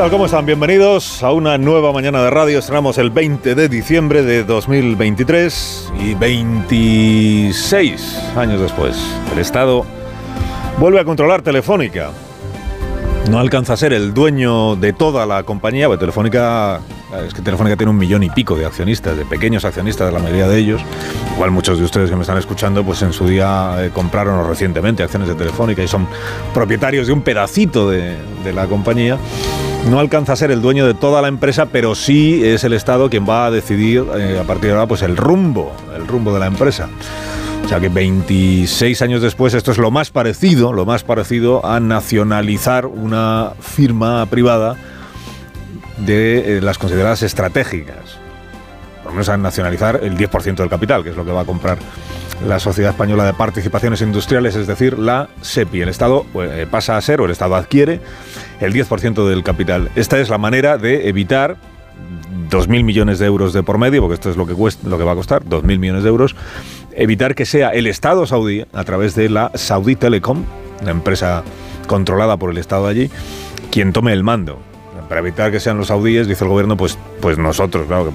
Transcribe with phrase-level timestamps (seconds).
[0.00, 0.10] Tal?
[0.10, 0.46] ¿Cómo están?
[0.46, 2.58] Bienvenidos a una nueva mañana de radio.
[2.58, 8.96] Estrenamos el 20 de diciembre de 2023 y 26 años después.
[9.30, 9.84] El Estado
[10.78, 12.12] vuelve a controlar Telefónica.
[13.28, 16.80] No alcanza a ser el dueño de toda la compañía, porque Telefónica
[17.26, 20.20] es que Telefónica tiene un millón y pico de accionistas, de pequeños accionistas, de la
[20.20, 20.80] mayoría de ellos.
[21.34, 25.02] Igual muchos de ustedes que me están escuchando, pues en su día eh, compraron recientemente
[25.02, 26.08] acciones de Telefónica y son
[26.54, 29.18] propietarios de un pedacito de, de la compañía
[29.88, 33.10] no alcanza a ser el dueño de toda la empresa, pero sí es el Estado
[33.10, 36.40] quien va a decidir eh, a partir de ahora pues el rumbo, el rumbo de
[36.40, 36.88] la empresa.
[37.64, 41.80] O sea que 26 años después esto es lo más parecido, lo más parecido a
[41.80, 44.76] nacionalizar una firma privada
[45.98, 48.18] de eh, las consideradas estratégicas.
[49.02, 51.46] Por lo menos a nacionalizar el 10% del capital, que es lo que va a
[51.46, 51.78] comprar
[52.46, 55.82] la Sociedad Española de Participaciones Industriales, es decir, la SEPI.
[55.82, 58.00] El Estado eh, pasa a ser, o el Estado adquiere,
[58.60, 59.90] el 10% del capital.
[59.96, 61.56] Esta es la manera de evitar
[62.50, 65.04] 2.000 millones de euros de por medio, porque esto es lo que, cuesta, lo que
[65.04, 66.34] va a costar, 2.000 millones de euros,
[66.92, 70.44] evitar que sea el Estado saudí, a través de la Saudi Telecom,
[70.80, 71.44] una empresa
[71.86, 73.10] controlada por el Estado allí,
[73.70, 74.58] quien tome el mando.
[75.08, 78.12] Para evitar que sean los saudíes, dice el gobierno, pues, pues nosotros, claro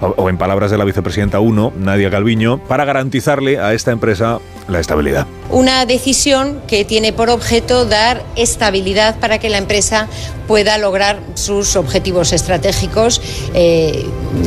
[0.00, 4.80] o, en palabras de la vicepresidenta 1, Nadia Calviño, para garantizarle a esta empresa la
[4.80, 5.26] estabilidad.
[5.50, 10.08] Una decisión que tiene por objeto dar estabilidad para que la empresa
[10.46, 13.20] pueda lograr sus objetivos estratégicos
[13.54, 14.06] eh,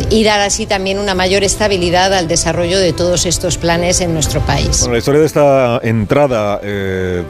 [0.09, 4.41] y dar así también una mayor estabilidad al desarrollo de todos estos planes en nuestro
[4.41, 4.79] país.
[4.79, 7.23] Bueno, la historia de esta entrada, eh,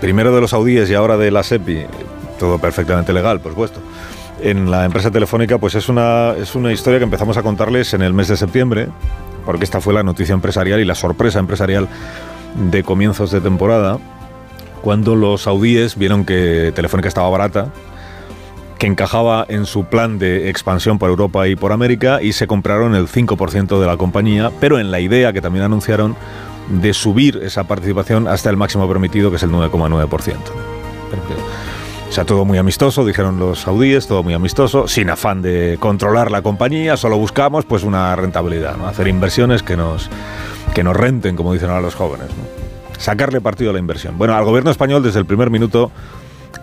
[0.00, 1.86] primero de los saudíes y ahora de la SEPI,
[2.38, 3.80] todo perfectamente legal, por supuesto
[4.40, 8.02] en la empresa telefónica, pues es una, es una historia que empezamos a contarles en
[8.02, 8.88] el mes de septiembre,
[9.44, 11.88] porque esta fue la noticia empresarial y la sorpresa empresarial
[12.70, 13.98] de comienzos de temporada,
[14.82, 17.72] cuando los saudíes vieron que Telefónica estaba barata,
[18.78, 22.94] que encajaba en su plan de expansión por Europa y por América y se compraron
[22.94, 26.16] el 5% de la compañía, pero en la idea que también anunciaron
[26.68, 30.36] de subir esa participación hasta el máximo permitido, que es el 9,9%.
[32.08, 36.30] O sea, todo muy amistoso, dijeron los saudíes, todo muy amistoso, sin afán de controlar
[36.30, 38.86] la compañía, solo buscamos pues una rentabilidad, ¿no?
[38.86, 40.08] hacer inversiones que nos,
[40.74, 42.28] que nos renten, como dicen ahora los jóvenes.
[42.98, 44.16] Sacarle partido a la inversión.
[44.16, 45.92] Bueno, al gobierno español desde el primer minuto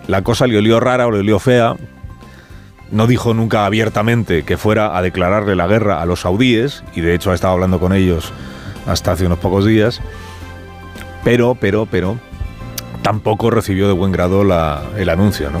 [0.08, 1.76] la cosa le olió rara o le olió fea.
[2.90, 7.14] No dijo nunca abiertamente que fuera a declararle la guerra a los saudíes, y de
[7.14, 8.32] hecho ha estado hablando con ellos
[8.86, 10.00] hasta hace unos pocos días.
[11.24, 12.18] Pero, pero, pero,
[13.06, 14.42] tampoco recibió de buen grado
[14.96, 15.60] el anuncio, ¿no?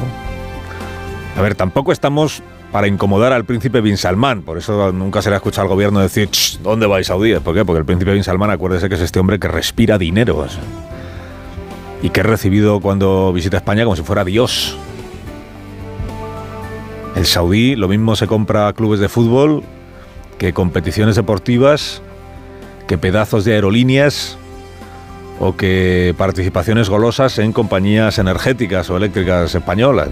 [1.38, 2.42] A ver, tampoco estamos
[2.72, 6.00] para incomodar al príncipe Bin Salman, por eso nunca se le ha escuchado al gobierno
[6.00, 6.28] decir,
[6.60, 7.38] ¿dónde vais Saudí?
[7.38, 7.64] ¿Por qué?
[7.64, 10.44] Porque el príncipe Bin Salman, acuérdese que es este hombre que respira dinero
[12.02, 14.76] y que es recibido cuando visita España como si fuera Dios.
[17.14, 19.62] El saudí lo mismo se compra clubes de fútbol
[20.38, 22.02] que competiciones deportivas,
[22.88, 24.36] que pedazos de aerolíneas,
[25.38, 30.08] o que participaciones golosas en compañías energéticas o eléctricas españolas.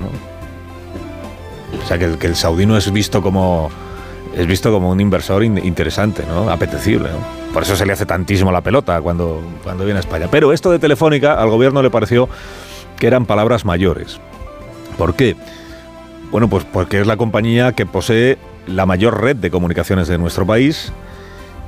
[1.82, 3.70] O sea, que, el, que el saudí no es visto como
[4.36, 6.50] es visto como un inversor interesante, ¿no?
[6.50, 7.08] apetecible.
[7.52, 10.26] Por eso se le hace tantísimo la pelota cuando, cuando viene a España.
[10.30, 12.28] Pero esto de Telefónica al gobierno le pareció
[12.98, 14.18] que eran palabras mayores.
[14.98, 15.36] ¿Por qué?
[16.30, 20.46] Bueno, pues porque es la compañía que posee la mayor red de comunicaciones de nuestro
[20.46, 20.92] país,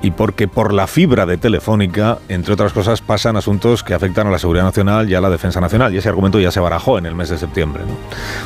[0.03, 4.31] y porque por la fibra de Telefónica, entre otras cosas, pasan asuntos que afectan a
[4.31, 5.95] la seguridad nacional y a la defensa nacional.
[5.95, 7.83] Y ese argumento ya se barajó en el mes de septiembre.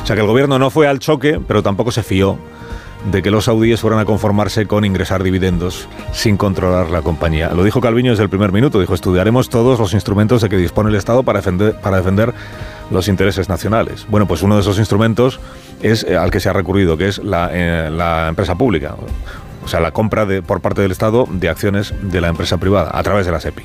[0.01, 2.37] O sea que el gobierno no fue al choque, pero tampoco se fió
[3.09, 7.49] de que los saudíes fueran a conformarse con ingresar dividendos sin controlar la compañía.
[7.49, 10.89] Lo dijo Calviño desde el primer minuto, dijo, estudiaremos todos los instrumentos de que dispone
[10.89, 12.33] el Estado para defender, para defender
[12.91, 14.05] los intereses nacionales.
[14.09, 15.39] Bueno, pues uno de esos instrumentos
[15.81, 18.95] es eh, al que se ha recurrido, que es la, eh, la empresa pública
[19.63, 22.91] o sea, la compra de, por parte del Estado de acciones de la empresa privada
[22.93, 23.63] a través de la SEPI.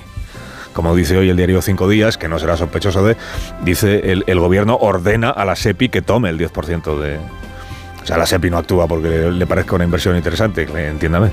[0.72, 3.16] Como dice hoy el diario Cinco Días, que no será sospechoso de,
[3.64, 7.19] dice el, el gobierno ordena a la SEPI que tome el 10% de,
[8.06, 11.31] O sea, la SEPI no actúa porque le, parezca una inversión interesante, entiéndame.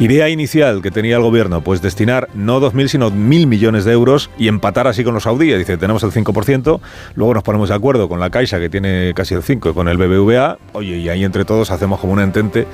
[0.00, 4.28] Idea inicial que tenía el gobierno, pues destinar no 2.000 sino 1.000 millones de euros
[4.36, 5.56] y empatar así con los saudíes.
[5.60, 6.80] Dice, tenemos el 5%,
[7.14, 9.86] luego nos ponemos de acuerdo con la Caixa que tiene casi el 5% y con
[9.86, 12.66] el BBVA, oye, y ahí entre todos hacemos como un entente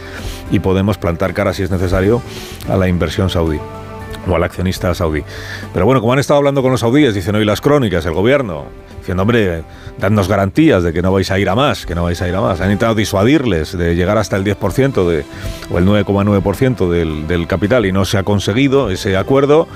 [0.51, 2.23] y podemos plantar cara si es necesario
[2.71, 3.59] a la inversión saudí
[4.29, 5.23] o al accionista saudí.
[5.73, 8.65] Pero bueno, como han estado hablando con los saudíes, dicen hoy las crónicas, el gobierno,
[8.99, 9.63] diciendo, hombre,
[9.99, 12.35] dadnos garantías de que no vais a ir a más, que no vais a ir
[12.35, 12.61] a más.
[12.61, 15.25] Han intentado disuadirles de llegar hasta el 10% de,
[15.71, 19.69] o el 9,9% del, del capital y no se ha conseguido ese acuerdo.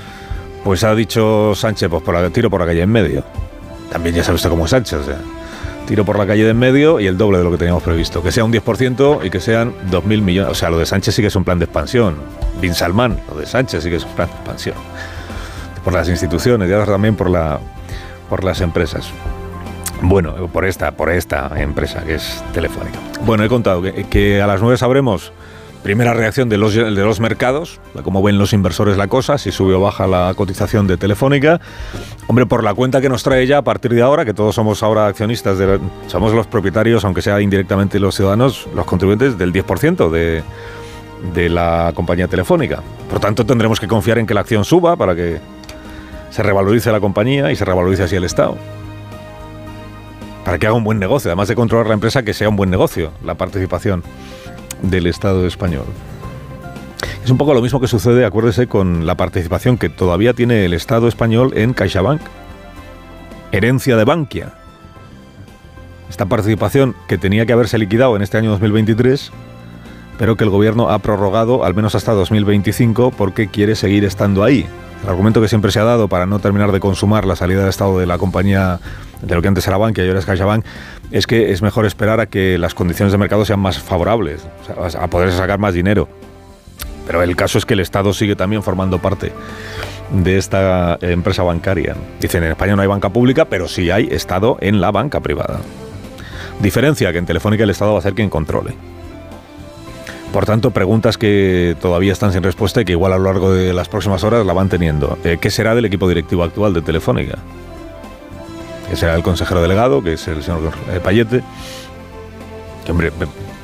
[0.63, 3.23] Pues ha dicho Sánchez, pues por la, tiro por la calle en medio.
[3.91, 5.17] También ya sabe usted cómo es Sánchez, o sea,
[5.87, 8.21] tiro por la calle de en medio y el doble de lo que teníamos previsto.
[8.21, 10.51] Que sea un 10% y que sean 2.000 millones.
[10.51, 12.15] O sea, lo de Sánchez sí que es un plan de expansión.
[12.61, 14.75] Bin Salman, lo de Sánchez sí que es un plan de expansión.
[15.83, 17.59] Por las instituciones y ahora también por la
[18.31, 19.11] por las empresas.
[20.01, 22.97] Bueno, por esta, por esta empresa que es Telefónica.
[23.25, 25.33] Bueno, he contado que, a las 9 sabremos
[25.83, 29.73] primera reacción de los, de los mercados, cómo ven los inversores la cosa, si sube
[29.73, 31.59] o baja la cotización de Telefónica.
[32.27, 34.81] Hombre, por la cuenta que nos trae ya a partir de ahora, que todos somos
[34.81, 40.09] ahora accionistas, de, somos los propietarios, aunque sea indirectamente los ciudadanos, los contribuyentes del 10%
[40.09, 40.43] de,
[41.33, 42.81] de la compañía telefónica.
[43.09, 45.39] Por tanto, tendremos que confiar en que la acción suba para que
[46.29, 48.57] se revalorice la compañía y se revalorice así el Estado.
[50.45, 52.69] Para que haga un buen negocio, además de controlar la empresa, que sea un buen
[52.69, 54.03] negocio la participación
[54.81, 55.85] del Estado español.
[57.23, 60.73] Es un poco lo mismo que sucede, acuérdese, con la participación que todavía tiene el
[60.73, 62.21] Estado español en CaixaBank.
[63.51, 64.53] Herencia de Bankia.
[66.09, 69.31] Esta participación que tenía que haberse liquidado en este año 2023,
[70.21, 74.67] pero que el gobierno ha prorrogado al menos hasta 2025 porque quiere seguir estando ahí.
[75.01, 77.69] El argumento que siempre se ha dado para no terminar de consumar la salida del
[77.69, 78.79] Estado de la compañía,
[79.23, 80.63] de lo que antes era Bankia y ahora es CaixaBank,
[81.09, 84.45] es que es mejor esperar a que las condiciones de mercado sean más favorables,
[84.77, 86.07] a poder sacar más dinero.
[87.07, 89.31] Pero el caso es que el Estado sigue también formando parte
[90.11, 91.95] de esta empresa bancaria.
[92.19, 95.61] Dicen, en España no hay banca pública, pero sí hay Estado en la banca privada.
[96.59, 98.90] Diferencia que en Telefónica el Estado va a ser quien controle.
[100.33, 103.73] Por tanto, preguntas que todavía están sin respuesta y que igual a lo largo de
[103.73, 105.17] las próximas horas la van teniendo.
[105.25, 107.37] Eh, ¿Qué será del equipo directivo actual de Telefónica?
[108.89, 111.43] ¿Qué será el consejero delegado, que es el señor eh, Payete?
[112.85, 113.11] Que, hombre,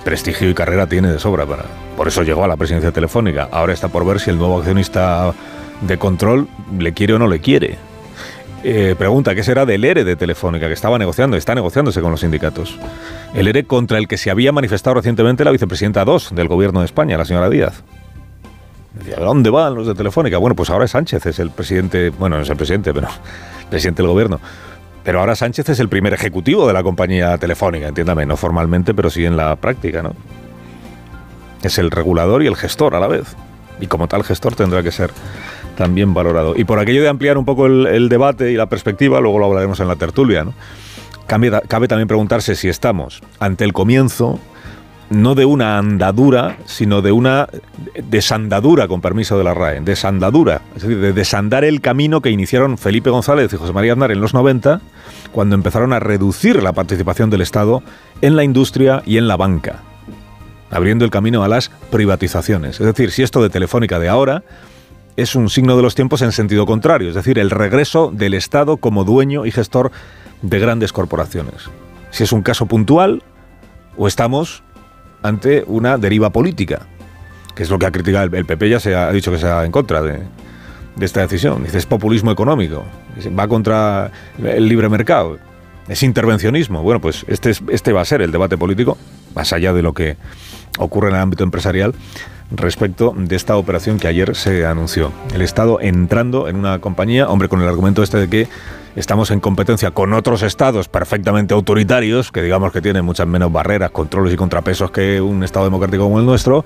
[0.04, 1.64] prestigio y carrera tiene de sobra para...
[1.96, 3.48] Por eso llegó a la presidencia telefónica.
[3.52, 5.34] Ahora está por ver si el nuevo accionista
[5.82, 6.48] de control
[6.78, 7.78] le quiere o no le quiere.
[8.64, 12.22] Eh, pregunta, ¿qué será del ERE de Telefónica que estaba negociando, está negociándose con los
[12.22, 12.78] sindicatos?
[13.34, 16.88] El ERE contra el que se había manifestado recientemente la vicepresidenta 2 del gobierno de
[16.88, 17.84] España, la señora Díaz.
[18.94, 20.40] Decía, ¿dónde van los de Telefónica?
[20.40, 23.08] Bueno, pues ahora Sánchez, es el presidente, bueno, no es el presidente, pero
[23.70, 24.40] presidente del gobierno.
[25.04, 29.10] Pero ahora Sánchez es el primer ejecutivo de la compañía telefónica, entiéndame, no formalmente, pero
[29.10, 30.14] sí en la práctica, ¿no?
[31.62, 33.36] Es el regulador y el gestor a la vez.
[33.80, 35.12] Y como tal gestor tendrá que ser
[35.78, 36.56] también valorado.
[36.58, 39.80] Y por aquello de ampliar un poco el, debate y la perspectiva, luego lo hablaremos
[39.80, 40.54] en la tertulia, ¿no?
[41.28, 44.40] Cabe, cabe también preguntarse si estamos ante el comienzo
[45.10, 47.48] no de una andadura, sino de una
[48.04, 52.78] desandadura, con permiso de la RAE, desandadura, es decir, de desandar el camino que iniciaron
[52.78, 54.82] Felipe González y José María Aznar en los 90,
[55.32, 57.84] cuando empezaron a reducir la participación del Estado
[58.22, 59.82] en la industria y en la banca,
[60.72, 62.80] abriendo el camino a las privatizaciones.
[62.80, 64.44] Es decir, si esto de Telefónica de ahora
[65.18, 68.78] es un signo de los tiempos en sentido contrario, es decir, el regreso del Estado
[68.78, 69.92] como dueño y gestor
[70.44, 71.70] de grandes corporaciones.
[72.12, 73.24] Si es un caso puntual
[73.98, 74.64] o estamos
[75.24, 76.86] ante una deriva política,
[77.56, 79.72] que es lo que ha criticado el PP, ya se ha dicho que sea en
[79.72, 80.22] contra de,
[81.00, 81.64] esta decisión.
[81.64, 82.86] Dice, es populismo económico,
[83.38, 85.40] va contra el libre mercado,
[85.88, 86.82] es intervencionismo.
[86.82, 88.98] Bueno, pues este, este va a ser el debate político,
[89.36, 90.18] más allá de lo que
[90.78, 91.94] ocurre en el ámbito empresarial
[92.52, 95.12] respecto de esta operación que ayer se anunció.
[95.34, 98.48] El Estado entrando en una compañía, hombre, con el argumento este de que
[98.96, 103.92] estamos en competencia con otros estados perfectamente autoritarios, que digamos que tienen muchas menos barreras,
[103.92, 106.64] controles y contrapesos que un Estado democrático como el nuestro,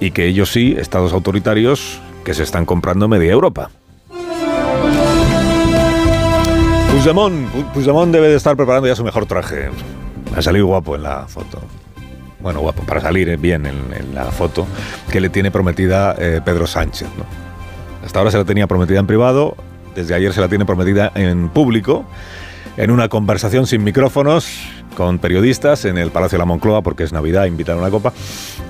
[0.00, 3.70] y que ellos sí, estados autoritarios que se están comprando media Europa.
[6.90, 9.70] Puigdemont, Puigdemont debe de estar preparando ya su mejor traje.
[10.36, 11.60] Ha salido guapo en la foto
[12.40, 14.66] bueno, guapo, para salir bien en, la foto,
[15.10, 17.08] que le tiene prometida eh, Pedro Sánchez.
[18.04, 19.56] Hasta ahora se la tenía prometida en privado,
[19.94, 22.04] desde ayer se la tiene prometida en público,
[22.76, 24.48] en una conversación sin micrófonos
[24.96, 28.12] con periodistas en el Palacio de la Moncloa, porque es Navidad, invitaron a una copa,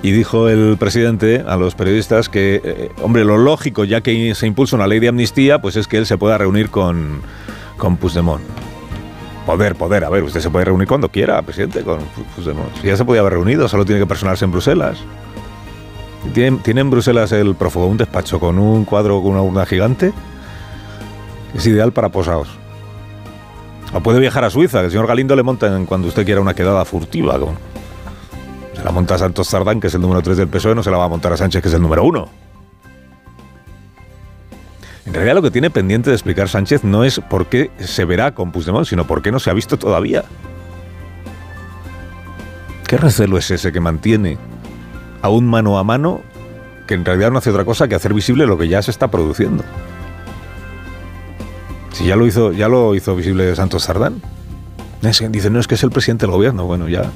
[0.01, 4.47] y dijo el presidente a los periodistas que, eh, hombre, lo lógico, ya que se
[4.47, 7.21] impulsa una ley de amnistía, pues es que él se pueda reunir con,
[7.79, 8.43] con Puigdemont
[9.45, 10.05] Poder, poder.
[10.05, 12.01] A ver, usted se puede reunir cuando quiera, presidente, con
[12.35, 12.83] Puigdemont.
[12.83, 14.99] Ya se podía haber reunido, solo tiene que personarse en Bruselas.
[16.35, 20.13] ¿Tiene, en Bruselas el prófugo un despacho con un cuadro con una urna gigante?
[21.55, 22.49] Es ideal para posados.
[23.91, 26.41] O puede viajar a Suiza, que el señor Galindo le monta en cuando usted quiera
[26.41, 27.39] una quedada furtiva.
[28.75, 30.91] Se la monta a Santos Sardán, que es el número 3 del PSOE, no se
[30.91, 32.48] la va a montar a Sánchez, que es el número 1.
[35.09, 38.35] En realidad lo que tiene pendiente de explicar Sánchez no es por qué se verá
[38.35, 40.23] con Puigdemont, sino por qué no se ha visto todavía.
[42.87, 44.37] ¿Qué recelo es ese que mantiene
[45.23, 46.21] a un mano a mano
[46.85, 49.09] que en realidad no hace otra cosa que hacer visible lo que ya se está
[49.09, 49.63] produciendo?
[51.91, 54.21] Si ya lo hizo, ya lo hizo visible Santos Sardán.
[55.01, 56.65] Dice, no es que es el presidente del gobierno.
[56.65, 57.09] Bueno, ya.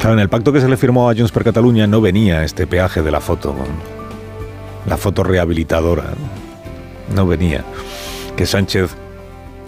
[0.00, 2.66] Claro, en el pacto que se le firmó a Junts per Cataluña no venía este
[2.66, 3.56] peaje de la foto,
[4.88, 6.14] la foto rehabilitadora.
[7.14, 7.64] No venía.
[8.36, 8.90] Que Sánchez,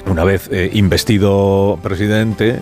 [0.06, 2.60] una vez eh, investido presidente,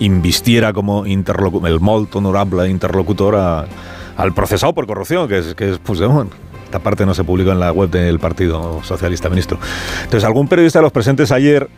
[0.00, 6.32] invistiera como el molt honorable interlocutor al procesado por corrupción, que es, que es Puigdemont.
[6.64, 9.58] Esta parte no se publicó en la web del Partido Socialista Ministro.
[10.04, 11.68] Entonces, algún periodista de los presentes ayer,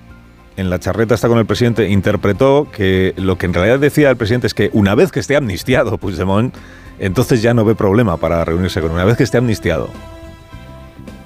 [0.56, 4.16] en la charreta está con el presidente, interpretó que lo que en realidad decía el
[4.16, 6.54] presidente es que una vez que esté amnistiado Puigdemont,
[6.98, 9.88] entonces ya no ve problema para reunirse con una vez que esté amnistiado.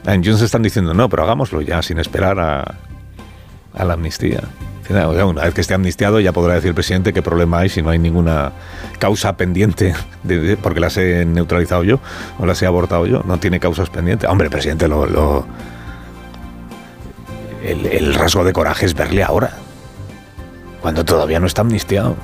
[0.06, 2.76] En Jones están diciendo, no, pero hagámoslo ya, sin esperar a,
[3.74, 4.40] a la amnistía.
[4.88, 7.90] Una vez que esté amnistiado ya podrá decir el presidente qué problema hay si no
[7.90, 8.52] hay ninguna
[9.00, 9.94] causa pendiente
[10.62, 11.98] porque las he neutralizado yo
[12.38, 13.22] o las he abortado yo.
[13.26, 14.30] No tiene causas pendientes.
[14.30, 15.44] Hombre, presidente, lo,
[17.64, 19.50] el, rasgo de coraje es verle ahora,
[20.80, 22.16] cuando todavía no está amnistiado.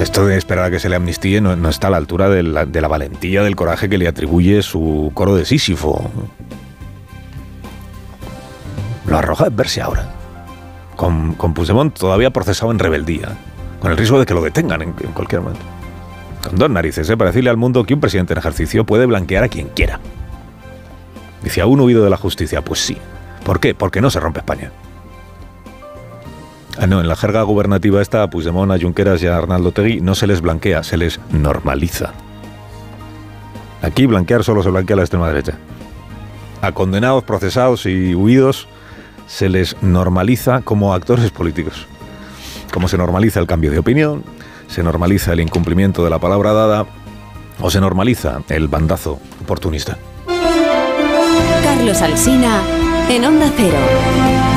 [0.00, 2.66] Esto de esperar a que se le amnistíe no, está a la altura de la,
[2.66, 6.10] de la valentía, del coraje que le atribuye su coro de Sísifo.
[9.06, 10.10] Lo arroja es verse ahora.
[10.96, 13.36] Con, con Puigdemont todavía procesado en rebeldía,
[13.80, 15.64] con el riesgo de que lo detengan en, cualquier momento.
[16.42, 17.16] Con dos narices, ¿eh?
[17.16, 20.00] para decirle al mundo que un presidente en ejercicio puede blanquear a quien quiera.
[21.42, 22.62] Dice, ¿a un huido de la justicia?
[22.62, 22.96] Pues sí.
[23.44, 23.74] ¿Por qué?
[23.74, 24.72] Porque no se rompe España.
[26.78, 30.00] Ah, no, en la jerga gubernativa esta, a Puigdemont, a Junqueras y a Arnaldo Tegui
[30.00, 32.12] no se les blanquea, se les normaliza.
[33.80, 35.54] Aquí blanquear solo se blanquea a la extrema derecha.
[36.60, 38.68] A condenados, procesados y huidos
[39.26, 41.86] se les normaliza como actores políticos.
[42.72, 44.22] Como se normaliza el cambio de opinión,
[44.68, 46.86] se normaliza el incumplimiento de la palabra dada
[47.60, 49.96] o se normaliza el bandazo oportunista.
[51.62, 52.60] Carlos Alsina
[53.08, 54.55] en Onda Cero.